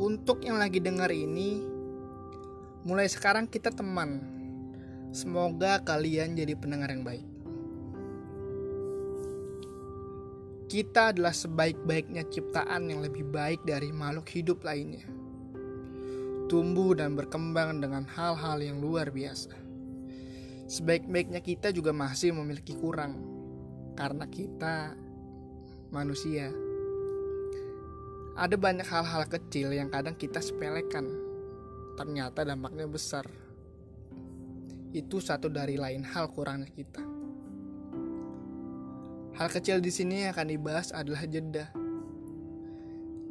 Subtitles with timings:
[0.00, 1.60] Untuk yang lagi dengar ini,
[2.88, 4.24] mulai sekarang kita teman.
[5.12, 7.26] Semoga kalian jadi pendengar yang baik.
[10.72, 15.04] Kita adalah sebaik-baiknya ciptaan yang lebih baik dari makhluk hidup lainnya.
[16.48, 19.52] Tumbuh dan berkembang dengan hal-hal yang luar biasa.
[20.72, 23.20] Sebaik-baiknya kita juga masih memiliki kurang,
[23.92, 24.96] karena kita
[25.92, 26.71] manusia.
[28.32, 31.04] Ada banyak hal-hal kecil yang kadang kita sepelekan,
[32.00, 33.28] ternyata dampaknya besar.
[34.88, 37.04] Itu satu dari lain hal kurangnya kita.
[39.36, 41.76] Hal kecil di sini yang akan dibahas adalah jeda.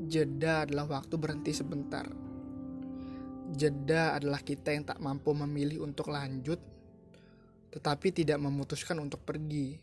[0.06, 2.06] Jeda adalah waktu berhenti sebentar.
[3.58, 6.62] Jeda adalah kita yang tak mampu memilih untuk lanjut,
[7.74, 9.82] tetapi tidak memutuskan untuk pergi,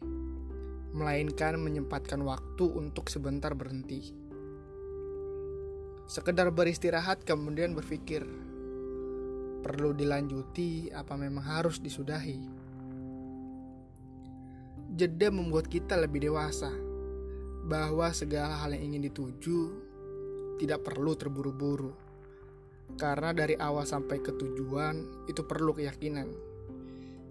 [0.95, 4.28] melainkan menyempatkan waktu untuk sebentar berhenti
[6.09, 8.25] sekedar beristirahat kemudian berpikir
[9.61, 12.41] perlu dilanjuti apa memang harus disudahi?
[14.97, 16.73] Jeda membuat kita lebih dewasa
[17.69, 19.61] bahwa segala hal yang ingin dituju
[20.56, 21.92] tidak perlu terburu-buru.
[22.97, 26.33] Karena dari awal sampai ke tujuan itu perlu keyakinan.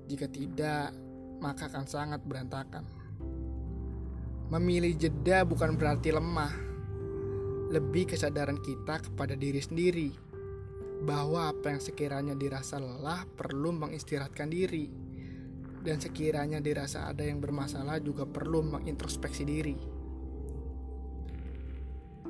[0.05, 0.93] Jika tidak
[1.41, 2.85] maka akan sangat berantakan.
[4.53, 6.66] Memilih jeda bukan berarti lemah
[7.67, 10.09] lebih kesadaran kita kepada diri sendiri
[11.03, 14.87] bahwa apa yang sekiranya dirasa lelah perlu mengistirahatkan diri
[15.83, 19.75] dan sekiranya dirasa ada yang bermasalah juga perlu mengintrospeksi diri.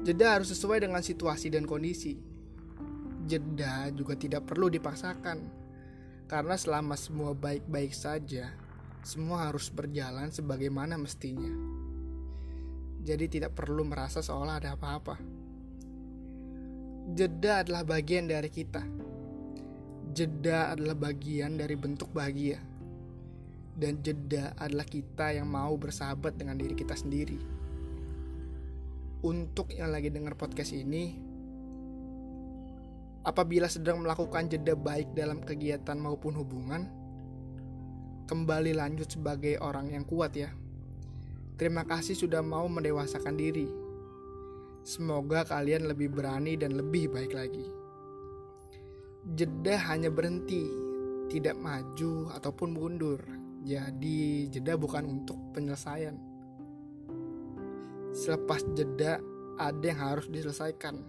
[0.04, 2.18] Jeda harus sesuai dengan situasi dan kondisi.
[3.28, 5.38] Jeda juga tidak perlu dipaksakan
[6.28, 8.52] karena selama semua baik-baik saja,
[9.06, 11.87] semua harus berjalan sebagaimana mestinya
[13.08, 15.16] jadi tidak perlu merasa seolah ada apa-apa.
[17.16, 18.84] Jeda adalah bagian dari kita.
[20.12, 22.60] Jeda adalah bagian dari bentuk bahagia.
[23.72, 27.40] Dan jeda adalah kita yang mau bersahabat dengan diri kita sendiri.
[29.24, 31.16] Untuk yang lagi dengar podcast ini,
[33.24, 36.92] apabila sedang melakukan jeda baik dalam kegiatan maupun hubungan,
[38.28, 40.52] kembali lanjut sebagai orang yang kuat ya.
[41.58, 43.66] Terima kasih sudah mau mendewasakan diri.
[44.86, 47.66] Semoga kalian lebih berani dan lebih baik lagi.
[49.34, 50.70] Jeda hanya berhenti,
[51.34, 53.20] tidak maju ataupun mundur.
[53.66, 56.16] Jadi, jeda bukan untuk penyelesaian.
[58.14, 59.18] Selepas jeda,
[59.58, 61.02] ada yang harus diselesaikan.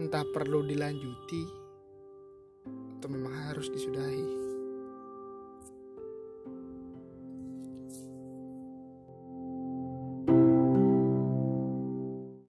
[0.00, 1.44] Entah perlu dilanjuti
[2.98, 4.41] atau memang harus disudahi.